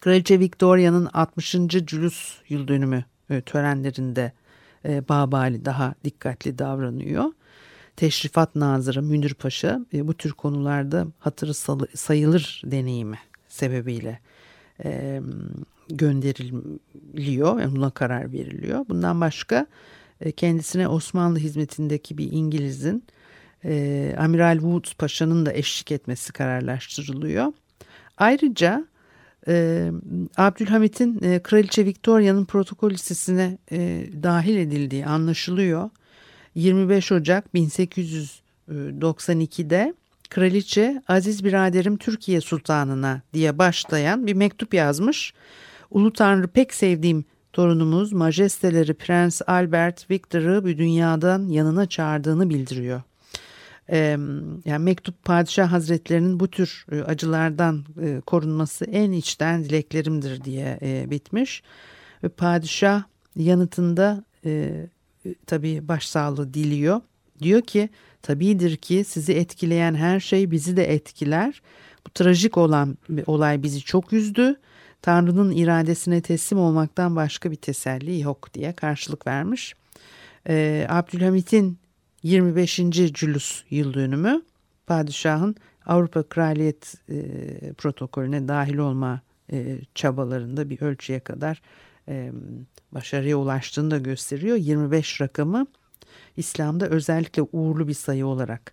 Kraliçe 0.00 0.40
Victoria'nın 0.40 1.08
60. 1.12 1.52
Cülus 1.68 2.40
yıl 2.48 2.68
dönümü 2.68 3.04
törenlerinde 3.46 4.32
Babali 4.84 5.64
daha 5.64 5.94
dikkatli 6.04 6.58
davranıyor. 6.58 7.24
Teşrifat 7.96 8.56
Nazırı 8.56 9.02
Münir 9.02 9.34
Paşa 9.34 9.80
e, 9.94 10.08
bu 10.08 10.14
tür 10.14 10.32
konularda 10.32 11.06
hatırı 11.18 11.54
sayılır 11.96 12.62
deneyimi 12.64 13.18
sebebiyle 13.48 14.20
gönderiliyor. 15.88 17.60
Yani 17.60 17.76
buna 17.76 17.90
karar 17.90 18.32
veriliyor. 18.32 18.84
Bundan 18.88 19.20
başka 19.20 19.66
e, 20.20 20.32
kendisine 20.32 20.88
Osmanlı 20.88 21.38
hizmetindeki 21.38 22.18
bir 22.18 22.32
İngiliz'in 22.32 23.04
e, 23.64 24.14
Amiral 24.18 24.58
Woods 24.58 24.94
Paşa'nın 24.94 25.46
da 25.46 25.52
eşlik 25.52 25.92
etmesi 25.92 26.32
kararlaştırılıyor. 26.32 27.52
Ayrıca 28.18 28.84
Abdülhamit'in 30.36 31.40
Kraliçe 31.42 31.86
Victoria'nın 31.86 32.44
protokol 32.44 32.90
listesine 32.90 33.58
dahil 34.22 34.56
edildiği 34.56 35.06
anlaşılıyor. 35.06 35.90
25 36.54 37.12
Ocak 37.12 37.44
1892'de 37.54 39.94
kraliçe 40.30 41.02
Aziz 41.08 41.44
Biraderim 41.44 41.96
Türkiye 41.96 42.40
Sultanına 42.40 43.22
diye 43.34 43.58
başlayan 43.58 44.26
bir 44.26 44.34
mektup 44.34 44.74
yazmış. 44.74 45.34
Ulu 45.90 46.12
Tanrı 46.12 46.48
pek 46.48 46.74
sevdiğim 46.74 47.24
torunumuz 47.52 48.12
majesteleri 48.12 48.94
Prens 48.94 49.42
Albert 49.46 50.10
Victor'ı 50.10 50.64
bir 50.64 50.78
dünyadan 50.78 51.48
yanına 51.48 51.86
çağırdığını 51.86 52.50
bildiriyor. 52.50 53.02
Yani 54.64 54.78
mektup 54.78 55.24
padişah 55.24 55.72
hazretlerinin 55.72 56.40
bu 56.40 56.48
tür 56.48 56.86
e, 56.92 57.00
acılardan 57.00 57.84
e, 58.02 58.20
korunması 58.20 58.84
en 58.84 59.12
içten 59.12 59.64
dileklerimdir 59.64 60.44
diye 60.44 60.78
e, 60.82 61.10
bitmiş. 61.10 61.62
Ve 62.24 62.28
padişah 62.28 63.02
yanıtında 63.36 64.24
tabii 65.46 65.88
başsağlığı 65.88 66.54
diliyor. 66.54 67.00
Diyor 67.42 67.60
ki 67.60 67.88
tabidir 68.22 68.76
ki 68.76 69.04
sizi 69.04 69.32
etkileyen 69.32 69.94
her 69.94 70.20
şey 70.20 70.50
bizi 70.50 70.76
de 70.76 70.94
etkiler. 70.94 71.62
Bu 72.06 72.10
trajik 72.10 72.58
olan 72.58 72.98
bir 73.08 73.24
olay 73.26 73.62
bizi 73.62 73.80
çok 73.80 74.12
üzdü. 74.12 74.56
Tanrı'nın 75.02 75.50
iradesine 75.50 76.20
teslim 76.20 76.58
olmaktan 76.58 77.16
başka 77.16 77.50
bir 77.50 77.56
teselli 77.56 78.20
yok 78.20 78.54
diye 78.54 78.72
karşılık 78.72 79.26
vermiş. 79.26 79.74
Ee, 80.48 80.86
Abdülhamit'in 80.88 81.78
25. 82.22 82.76
Cülus 83.12 83.64
yıl 83.70 83.94
dönümü 83.94 84.42
padişahın 84.86 85.56
Avrupa 85.86 86.22
Kraliyet 86.22 86.94
e, 87.08 87.22
protokolüne 87.72 88.48
dahil 88.48 88.76
olma 88.76 89.20
e, 89.52 89.78
çabalarında 89.94 90.70
bir 90.70 90.82
ölçüye 90.82 91.20
kadar 91.20 91.62
başarıya 92.92 93.36
ulaştığını 93.36 93.90
da 93.90 93.98
gösteriyor. 93.98 94.56
25 94.56 95.20
rakamı 95.20 95.66
İslam'da 96.36 96.88
özellikle 96.88 97.42
uğurlu 97.42 97.88
bir 97.88 97.94
sayı 97.94 98.26
olarak 98.26 98.72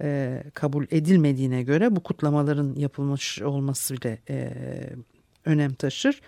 e, 0.00 0.42
kabul 0.54 0.86
edilmediğine 0.90 1.62
göre 1.62 1.96
bu 1.96 2.02
kutlamaların 2.02 2.74
yapılmış 2.76 3.42
olması 3.42 3.94
bile 3.96 4.18
e, 4.28 4.52
önem 5.44 5.74
taşır. 5.74 6.20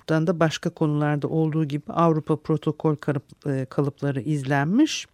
Buradan 0.00 0.26
da 0.26 0.40
başka 0.40 0.70
konularda 0.70 1.28
olduğu 1.28 1.64
gibi 1.64 1.92
Avrupa 1.92 2.36
protokol 2.36 2.96
e, 3.46 3.64
kalıpları 3.64 4.20
izlenmiş. 4.20 5.06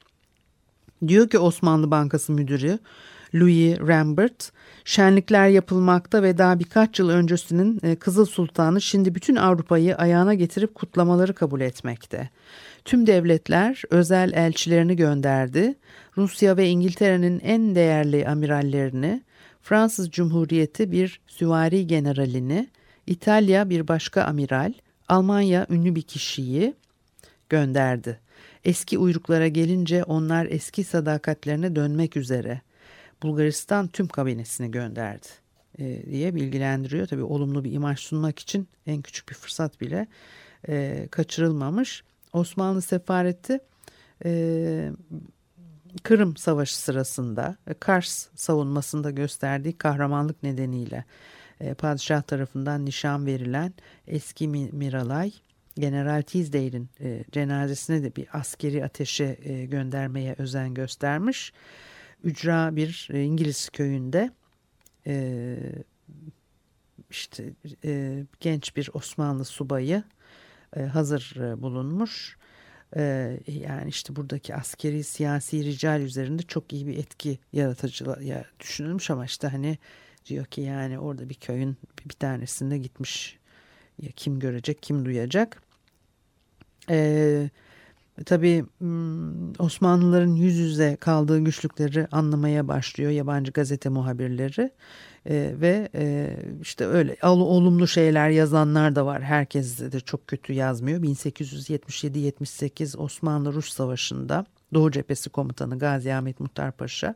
Diyor 1.09 1.29
ki 1.29 1.39
Osmanlı 1.39 1.91
Bankası 1.91 2.33
Müdürü 2.33 2.79
Louis 3.35 3.79
Rambert, 3.81 4.53
şenlikler 4.85 5.49
yapılmakta 5.49 6.23
ve 6.23 6.39
daha 6.39 6.59
birkaç 6.59 6.99
yıl 6.99 7.09
öncesinin 7.09 7.81
e, 7.83 7.97
Kızıl 7.97 8.27
Sultanı 8.27 8.81
şimdi 8.81 9.15
bütün 9.15 9.37
Avrupa'yı 9.37 9.97
ayağına 9.97 10.35
getirip 10.35 10.75
kutlamaları 10.75 11.35
kabul 11.35 11.61
etmekte. 11.61 12.31
Tüm 12.85 13.07
devletler 13.07 13.83
özel 13.91 14.33
elçilerini 14.33 14.97
gönderdi. 14.97 15.75
Rusya 16.17 16.57
ve 16.57 16.69
İngiltere'nin 16.69 17.41
en 17.41 17.75
değerli 17.75 18.29
amirallerini, 18.29 19.23
Fransız 19.63 20.11
Cumhuriyeti 20.11 20.93
bir 20.93 21.21
süvari 21.27 21.87
generalini, 21.87 22.69
İtalya 23.07 23.71
bir 23.71 23.89
başka 23.89 24.23
amiral, 24.23 24.73
Almanya 25.09 25.67
ünlü 25.71 25.95
bir 25.95 26.03
kişiyi 26.03 26.75
gönderdi. 27.49 28.21
Eski 28.65 28.99
uyruklara 28.99 29.49
gelince 29.49 30.05
onlar 30.05 30.47
eski 30.51 30.85
sadakatlerine 30.85 31.77
dönmek 31.77 32.17
üzere. 32.17 32.61
Bulgaristan 33.23 33.89
tüm 33.89 34.09
kabinesini 34.09 34.71
gönderdi 34.71 35.27
e, 35.79 36.11
diye 36.11 36.35
bilgilendiriyor. 36.35 37.07
Tabii 37.07 37.23
olumlu 37.23 37.65
bir 37.65 37.73
imaj 37.73 37.99
sunmak 37.99 38.39
için 38.39 38.69
en 38.87 39.03
küçük 39.03 39.29
bir 39.29 39.35
fırsat 39.35 39.81
bile 39.81 40.07
e, 40.69 41.09
kaçırılmamış. 41.11 42.05
Osmanlı 42.33 42.83
sefareti 42.83 43.61
e, 44.25 44.93
Kırım 46.03 46.37
Savaşı 46.37 46.79
sırasında 46.79 47.57
Kars 47.81 48.29
savunmasında 48.35 49.11
gösterdiği 49.11 49.79
kahramanlık 49.79 50.43
nedeniyle 50.43 51.05
e, 51.61 51.75
padişah 51.75 52.23
tarafından 52.23 52.85
nişan 52.85 53.27
verilen 53.27 53.73
eski 54.07 54.49
Miralay 54.49 55.33
General 55.79 56.23
Teasdale'in 56.23 56.89
e, 57.01 57.25
cenazesine 57.33 58.03
de 58.03 58.17
bir 58.17 58.27
askeri 58.33 58.85
ateşe 58.85 59.39
e, 59.43 59.65
göndermeye 59.65 60.35
özen 60.39 60.75
göstermiş. 60.75 61.53
Ücra 62.25 62.77
bir 62.77 63.09
e, 63.13 63.23
İngiliz 63.23 63.69
köyünde 63.69 64.31
e, 65.07 65.57
işte 67.11 67.53
e, 67.85 68.25
genç 68.41 68.77
bir 68.77 68.91
Osmanlı 68.93 69.45
subayı 69.45 70.03
hazır 70.93 71.37
bulunmuş. 71.63 72.37
Yani 73.47 73.89
işte 73.89 74.17
buradaki 74.17 74.55
askeri 74.55 75.05
siyasi 75.05 75.65
rical 75.65 76.01
üzerinde 76.01 76.43
çok 76.43 76.73
iyi 76.73 76.87
bir 76.87 76.99
etki 76.99 77.39
yaratıcı 77.53 78.05
ya, 78.21 78.45
düşünülmüş 78.61 79.11
ama 79.11 79.25
işte 79.25 79.49
hani 79.49 79.79
diyor 80.27 80.45
ki 80.47 80.61
yani 80.61 80.99
orada 80.99 81.29
bir 81.29 81.35
köyün 81.35 81.77
bir 82.07 82.15
tanesinde 82.15 82.79
gitmiş 82.79 83.39
ya 84.03 84.11
kim 84.17 84.39
görecek 84.41 84.83
kim 84.83 85.05
duyacak. 85.05 85.63
Ee, 86.91 87.51
tabii 88.27 88.65
hmm, 88.79 89.61
Osmanlıların 89.61 90.35
yüz 90.35 90.57
yüze 90.57 90.97
kaldığı 90.97 91.39
güçlükleri 91.39 92.07
anlamaya 92.13 92.69
başlıyor 92.69 93.11
yabancı 93.11 93.53
gazete 93.53 93.89
muhabirleri 93.89 94.71
ee, 95.31 95.55
ve 95.61 95.89
e, 95.95 96.37
işte 96.63 96.87
öyle 96.87 97.17
olumlu 97.23 97.87
şeyler 97.89 98.29
yazanlar 98.31 98.95
da 98.95 99.07
var. 99.07 99.23
Herkes 99.23 99.81
de 99.93 100.01
çok 100.01 100.27
kötü 100.27 100.53
yazmıyor. 100.53 101.03
1877-78 101.03 102.97
Osmanlı-Rus 102.97 103.73
Savaşı'nda 103.73 104.47
Doğu 104.75 104.91
Cephesi 104.91 105.31
Komutanı 105.31 105.79
Gazi 105.79 106.15
Ahmet 106.15 106.41
Muhtar 106.41 106.73
Paşa 106.73 107.15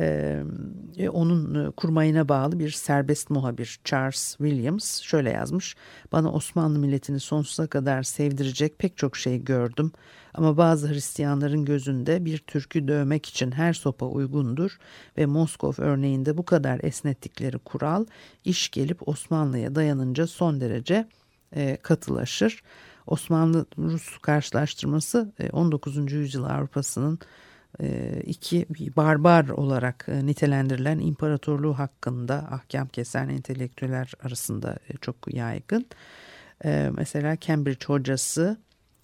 e, 0.00 0.42
onun 1.12 1.70
kurmayına 1.70 2.28
bağlı 2.28 2.58
bir 2.58 2.70
serbest 2.70 3.30
muhabir 3.30 3.80
Charles 3.84 4.36
Williams 4.36 5.00
şöyle 5.00 5.30
yazmış. 5.30 5.76
Bana 6.12 6.32
Osmanlı 6.32 6.78
milletini 6.78 7.20
sonsuza 7.20 7.66
kadar 7.66 8.02
sevdirecek 8.02 8.78
pek 8.78 8.96
çok 8.96 9.16
şey 9.16 9.44
gördüm. 9.44 9.92
Ama 10.34 10.56
bazı 10.56 10.88
Hristiyanların 10.88 11.64
gözünde 11.64 12.24
bir 12.24 12.38
türkü 12.38 12.88
dövmek 12.88 13.26
için 13.26 13.50
her 13.50 13.72
sopa 13.72 14.06
uygundur 14.06 14.78
ve 15.18 15.26
Moskov 15.26 15.72
örneğinde 15.78 16.36
bu 16.38 16.44
kadar 16.44 16.80
esnettikleri 16.82 17.58
kural 17.58 18.06
iş 18.44 18.70
gelip 18.70 19.08
Osmanlı'ya 19.08 19.74
dayanınca 19.74 20.26
son 20.26 20.60
derece 20.60 21.08
e, 21.56 21.76
katılaşır. 21.76 22.62
Osmanlı-Rus 23.06 24.18
karşılaştırması 24.18 25.32
19. 25.52 26.12
yüzyıl 26.12 26.44
Avrupa'sının 26.44 27.14
e, 27.14 27.51
iki 28.26 28.66
barbar 28.96 29.48
olarak 29.48 30.06
e, 30.08 30.26
nitelendirilen 30.26 30.98
imparatorluğu 30.98 31.78
hakkında 31.78 32.34
ahkam 32.34 32.88
kesen 32.88 33.28
entelektüeller 33.28 34.12
arasında 34.22 34.78
e, 34.88 34.96
çok 35.00 35.34
yaygın. 35.34 35.86
Mesela 36.96 37.36
Cambridge 37.40 37.86
hocası 37.86 38.56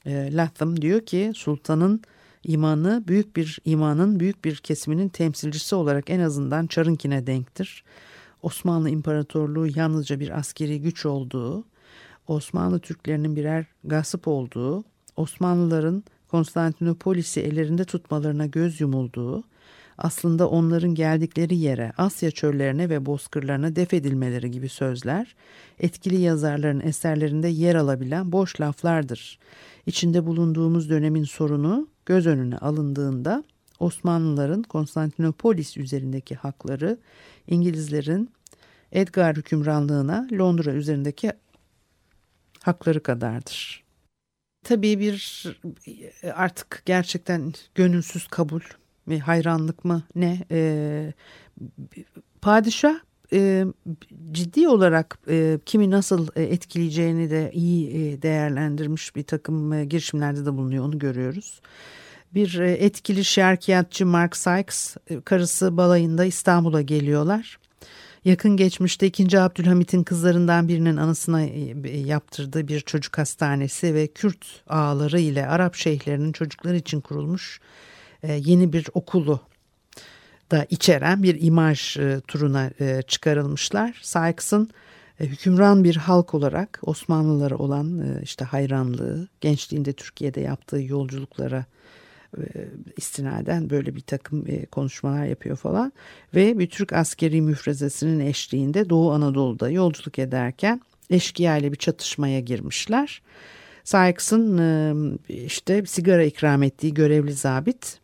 Latham 0.07 0.83
diyor 0.83 1.01
ki 1.01 1.33
sultanın 1.35 2.03
imanı 2.45 3.05
büyük 3.09 3.37
bir 3.37 3.59
imanın 3.65 4.21
büyük 4.21 4.45
bir 4.45 4.57
kesiminin 4.57 5.09
temsilcisi 5.09 5.75
olarak 5.75 6.11
en 6.11 6.21
azından 6.21 6.67
Çarınkine 6.67 7.27
denktir. 7.27 7.85
Osmanlı 8.43 8.91
İmparatorluğu 8.91 9.67
yalnızca 9.79 10.21
bir 10.21 10.39
askeri 10.39 10.81
güç 10.81 11.07
olduğu, 11.07 11.65
Osmanlı 12.29 12.81
Türklerinin 12.81 13.37
birer 13.37 13.67
gasp 13.85 14.29
olduğu, 14.29 14.85
Osmanlıların 15.17 16.05
Konstantinopolis'i 16.31 17.41
ellerinde 17.41 17.85
tutmalarına 17.85 18.47
göz 18.47 18.81
yumulduğu, 18.81 19.45
aslında 19.99 20.49
onların 20.49 20.95
geldikleri 20.95 21.57
yere, 21.57 21.93
Asya 21.99 22.31
çöllerine 22.31 22.89
ve 22.89 23.07
bozkırlarına 23.07 23.77
def 23.77 23.95
edilmeleri 23.95 24.51
gibi 24.51 24.69
sözler, 24.69 25.35
etkili 25.81 26.21
yazarların 26.21 26.81
eserlerinde 26.81 27.49
yer 27.49 27.75
alabilen 27.75 28.33
boş 28.33 28.61
laflardır. 28.61 29.39
İçinde 29.87 30.27
bulunduğumuz 30.27 30.91
dönemin 30.91 31.25
sorunu 31.25 31.89
göz 32.07 32.27
önüne 32.27 32.59
alındığında 32.59 33.45
Osmanlıların 33.81 34.63
Konstantinopolis 34.63 35.77
üzerindeki 35.77 36.35
hakları, 36.35 36.99
İngilizlerin 37.47 38.31
Edgar 38.93 39.37
hükümranlığına 39.37 40.29
Londra 40.33 40.73
üzerindeki 40.73 41.33
hakları 42.63 43.03
kadardır. 43.03 43.88
Tabii 44.69 44.99
bir 44.99 45.47
artık 46.35 46.83
gerçekten 46.87 47.53
gönülsüz 47.75 48.29
kabul 48.29 48.61
ve 49.09 49.19
hayranlık 49.19 49.85
mı 49.85 50.03
ne? 50.15 50.39
E, 50.51 51.13
padişah 52.41 52.95
e, 53.33 53.65
ciddi 54.33 54.69
olarak 54.69 55.19
e, 55.29 55.59
kimi 55.67 55.91
nasıl 55.91 56.29
etkileyeceğini 56.37 57.31
de 57.31 57.51
iyi 57.55 57.91
e, 57.91 58.23
değerlendirmiş 58.23 59.17
bir 59.17 59.23
takım 59.23 59.73
e, 59.73 59.85
girişimlerde 59.85 60.47
de 60.47 60.57
bulunuyor 60.57 60.85
onu 60.85 60.99
görüyoruz. 60.99 61.61
Bir 62.35 62.59
e, 62.59 62.71
etkili 62.71 63.25
şarkiyatçı 63.25 64.07
Mark 64.07 64.37
Sykes 64.37 64.97
e, 65.11 65.21
karısı 65.21 65.77
balayında 65.77 66.25
İstanbul'a 66.25 66.83
geliyorlar 66.83 67.59
yakın 68.25 68.57
geçmişte 68.57 69.07
2. 69.07 69.41
Abdülhamit'in 69.41 70.03
kızlarından 70.03 70.69
birinin 70.69 70.97
anısına 70.97 71.43
e, 71.43 71.99
yaptırdığı 71.99 72.69
bir 72.69 72.81
çocuk 72.81 73.19
hastanesi 73.19 73.95
ve 73.95 74.07
Kürt 74.07 74.47
ağaları 74.69 75.21
ile 75.21 75.47
Arap 75.47 75.75
şeyhlerinin 75.75 76.33
çocukları 76.33 76.77
için 76.77 77.01
kurulmuş 77.01 77.61
e, 78.23 78.33
yeni 78.33 78.73
bir 78.73 78.87
okulu 78.95 79.41
da 80.51 80.67
içeren 80.71 81.23
bir 81.23 81.43
imaj 81.43 81.97
e, 81.97 82.21
turuna 82.29 82.71
çıkarılmışlar. 83.03 84.01
Sykes'ın 84.03 84.71
hükümran 85.21 85.85
bir 85.85 85.97
halk 85.97 86.35
olarak 86.35 86.81
Osmanlılara 86.83 87.57
olan 87.57 88.19
işte 88.23 88.45
hayranlığı, 88.45 89.29
gençliğinde 89.41 89.93
Türkiye'de 89.93 90.41
yaptığı 90.41 90.83
yolculuklara 90.83 91.65
istinaden 92.97 93.71
böyle 93.71 93.95
bir 93.95 94.01
takım 94.01 94.45
konuşmalar 94.71 95.25
yapıyor 95.25 95.57
falan 95.57 95.93
ve 96.35 96.59
bir 96.59 96.71
Türk 96.71 96.93
askeri 96.93 97.43
müfrezesinin 97.43 98.21
eşliğinde 98.21 98.91
Doğu 98.91 99.13
Anadolu'da 99.13 99.71
yolculuk 99.71 100.19
ederken 100.19 100.81
eşkıya 101.11 101.57
ile 101.57 101.73
bir 101.73 101.77
çatışmaya 101.77 102.41
girmişler. 102.41 103.23
Sykes'ın 103.85 105.19
işte 105.29 105.87
sigara 105.87 106.23
ikram 106.23 106.63
ettiği 106.63 106.95
görevli 106.95 107.33
zabit 107.33 107.99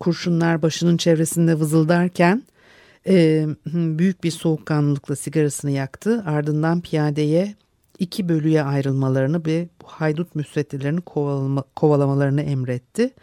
kurşunlar 0.00 0.62
başının 0.62 0.96
çevresinde 0.96 1.58
vızıldarken 1.58 2.42
e, 3.08 3.46
büyük 3.74 4.24
bir 4.24 4.30
soğukkanlılıkla 4.30 5.16
sigarasını 5.16 5.70
yaktı. 5.70 6.22
Ardından 6.26 6.80
piyadeye 6.80 7.54
iki 7.98 8.28
bölüye 8.28 8.62
ayrılmalarını 8.62 9.46
ve 9.46 9.68
haydut 9.84 10.34
müsveddilerini 10.34 11.00
kovalama, 11.00 11.64
kovalamalarını 11.76 12.42
emretti. 12.42 13.14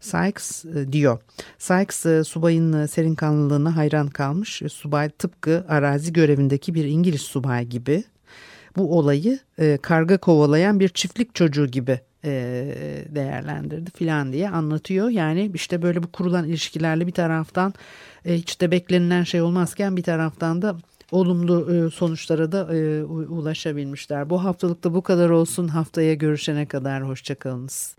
Sykes 0.00 0.64
e, 0.64 0.92
diyor. 0.92 1.18
Sykes 1.58 2.06
e, 2.06 2.24
subayın 2.24 2.72
e, 2.72 2.88
serin 2.88 3.14
kanlılığına 3.14 3.76
hayran 3.76 4.08
kalmış. 4.08 4.62
Subay 4.72 5.10
tıpkı 5.10 5.64
arazi 5.68 6.12
görevindeki 6.12 6.74
bir 6.74 6.84
İngiliz 6.84 7.20
subay 7.20 7.66
gibi 7.66 8.04
bu 8.76 8.98
olayı 8.98 9.38
karga 9.82 10.18
kovalayan 10.18 10.80
bir 10.80 10.88
çiftlik 10.88 11.34
çocuğu 11.34 11.66
gibi 11.66 12.00
değerlendirdi 13.14 13.90
filan 13.90 14.32
diye 14.32 14.50
anlatıyor. 14.50 15.08
Yani 15.08 15.50
işte 15.54 15.82
böyle 15.82 16.02
bu 16.02 16.12
kurulan 16.12 16.44
ilişkilerle 16.44 17.06
bir 17.06 17.12
taraftan 17.12 17.74
e, 18.24 18.34
hiç 18.34 18.60
de 18.60 18.70
beklenilen 18.70 19.22
şey 19.22 19.42
olmazken 19.42 19.96
bir 19.96 20.02
taraftan 20.02 20.62
da 20.62 20.76
olumlu 21.10 21.86
e, 21.86 21.90
sonuçlara 21.90 22.52
da 22.52 22.76
e, 22.76 23.04
ulaşabilmişler. 23.04 24.30
Bu 24.30 24.44
haftalıkta 24.44 24.94
bu 24.94 25.02
kadar 25.02 25.30
olsun. 25.30 25.68
Haftaya 25.68 26.14
görüşene 26.14 26.66
kadar 26.66 27.08
hoşçakalınız. 27.08 27.96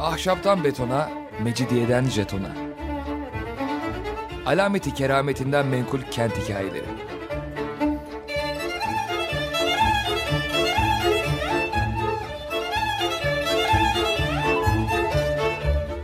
Ahşaptan 0.00 0.64
betona, 0.64 1.10
mecidiyeden 1.44 2.04
jetona. 2.04 2.52
Alameti 4.46 4.94
kerametinden 4.94 5.66
menkul 5.66 6.00
kent 6.10 6.38
hikayeleri. 6.38 7.01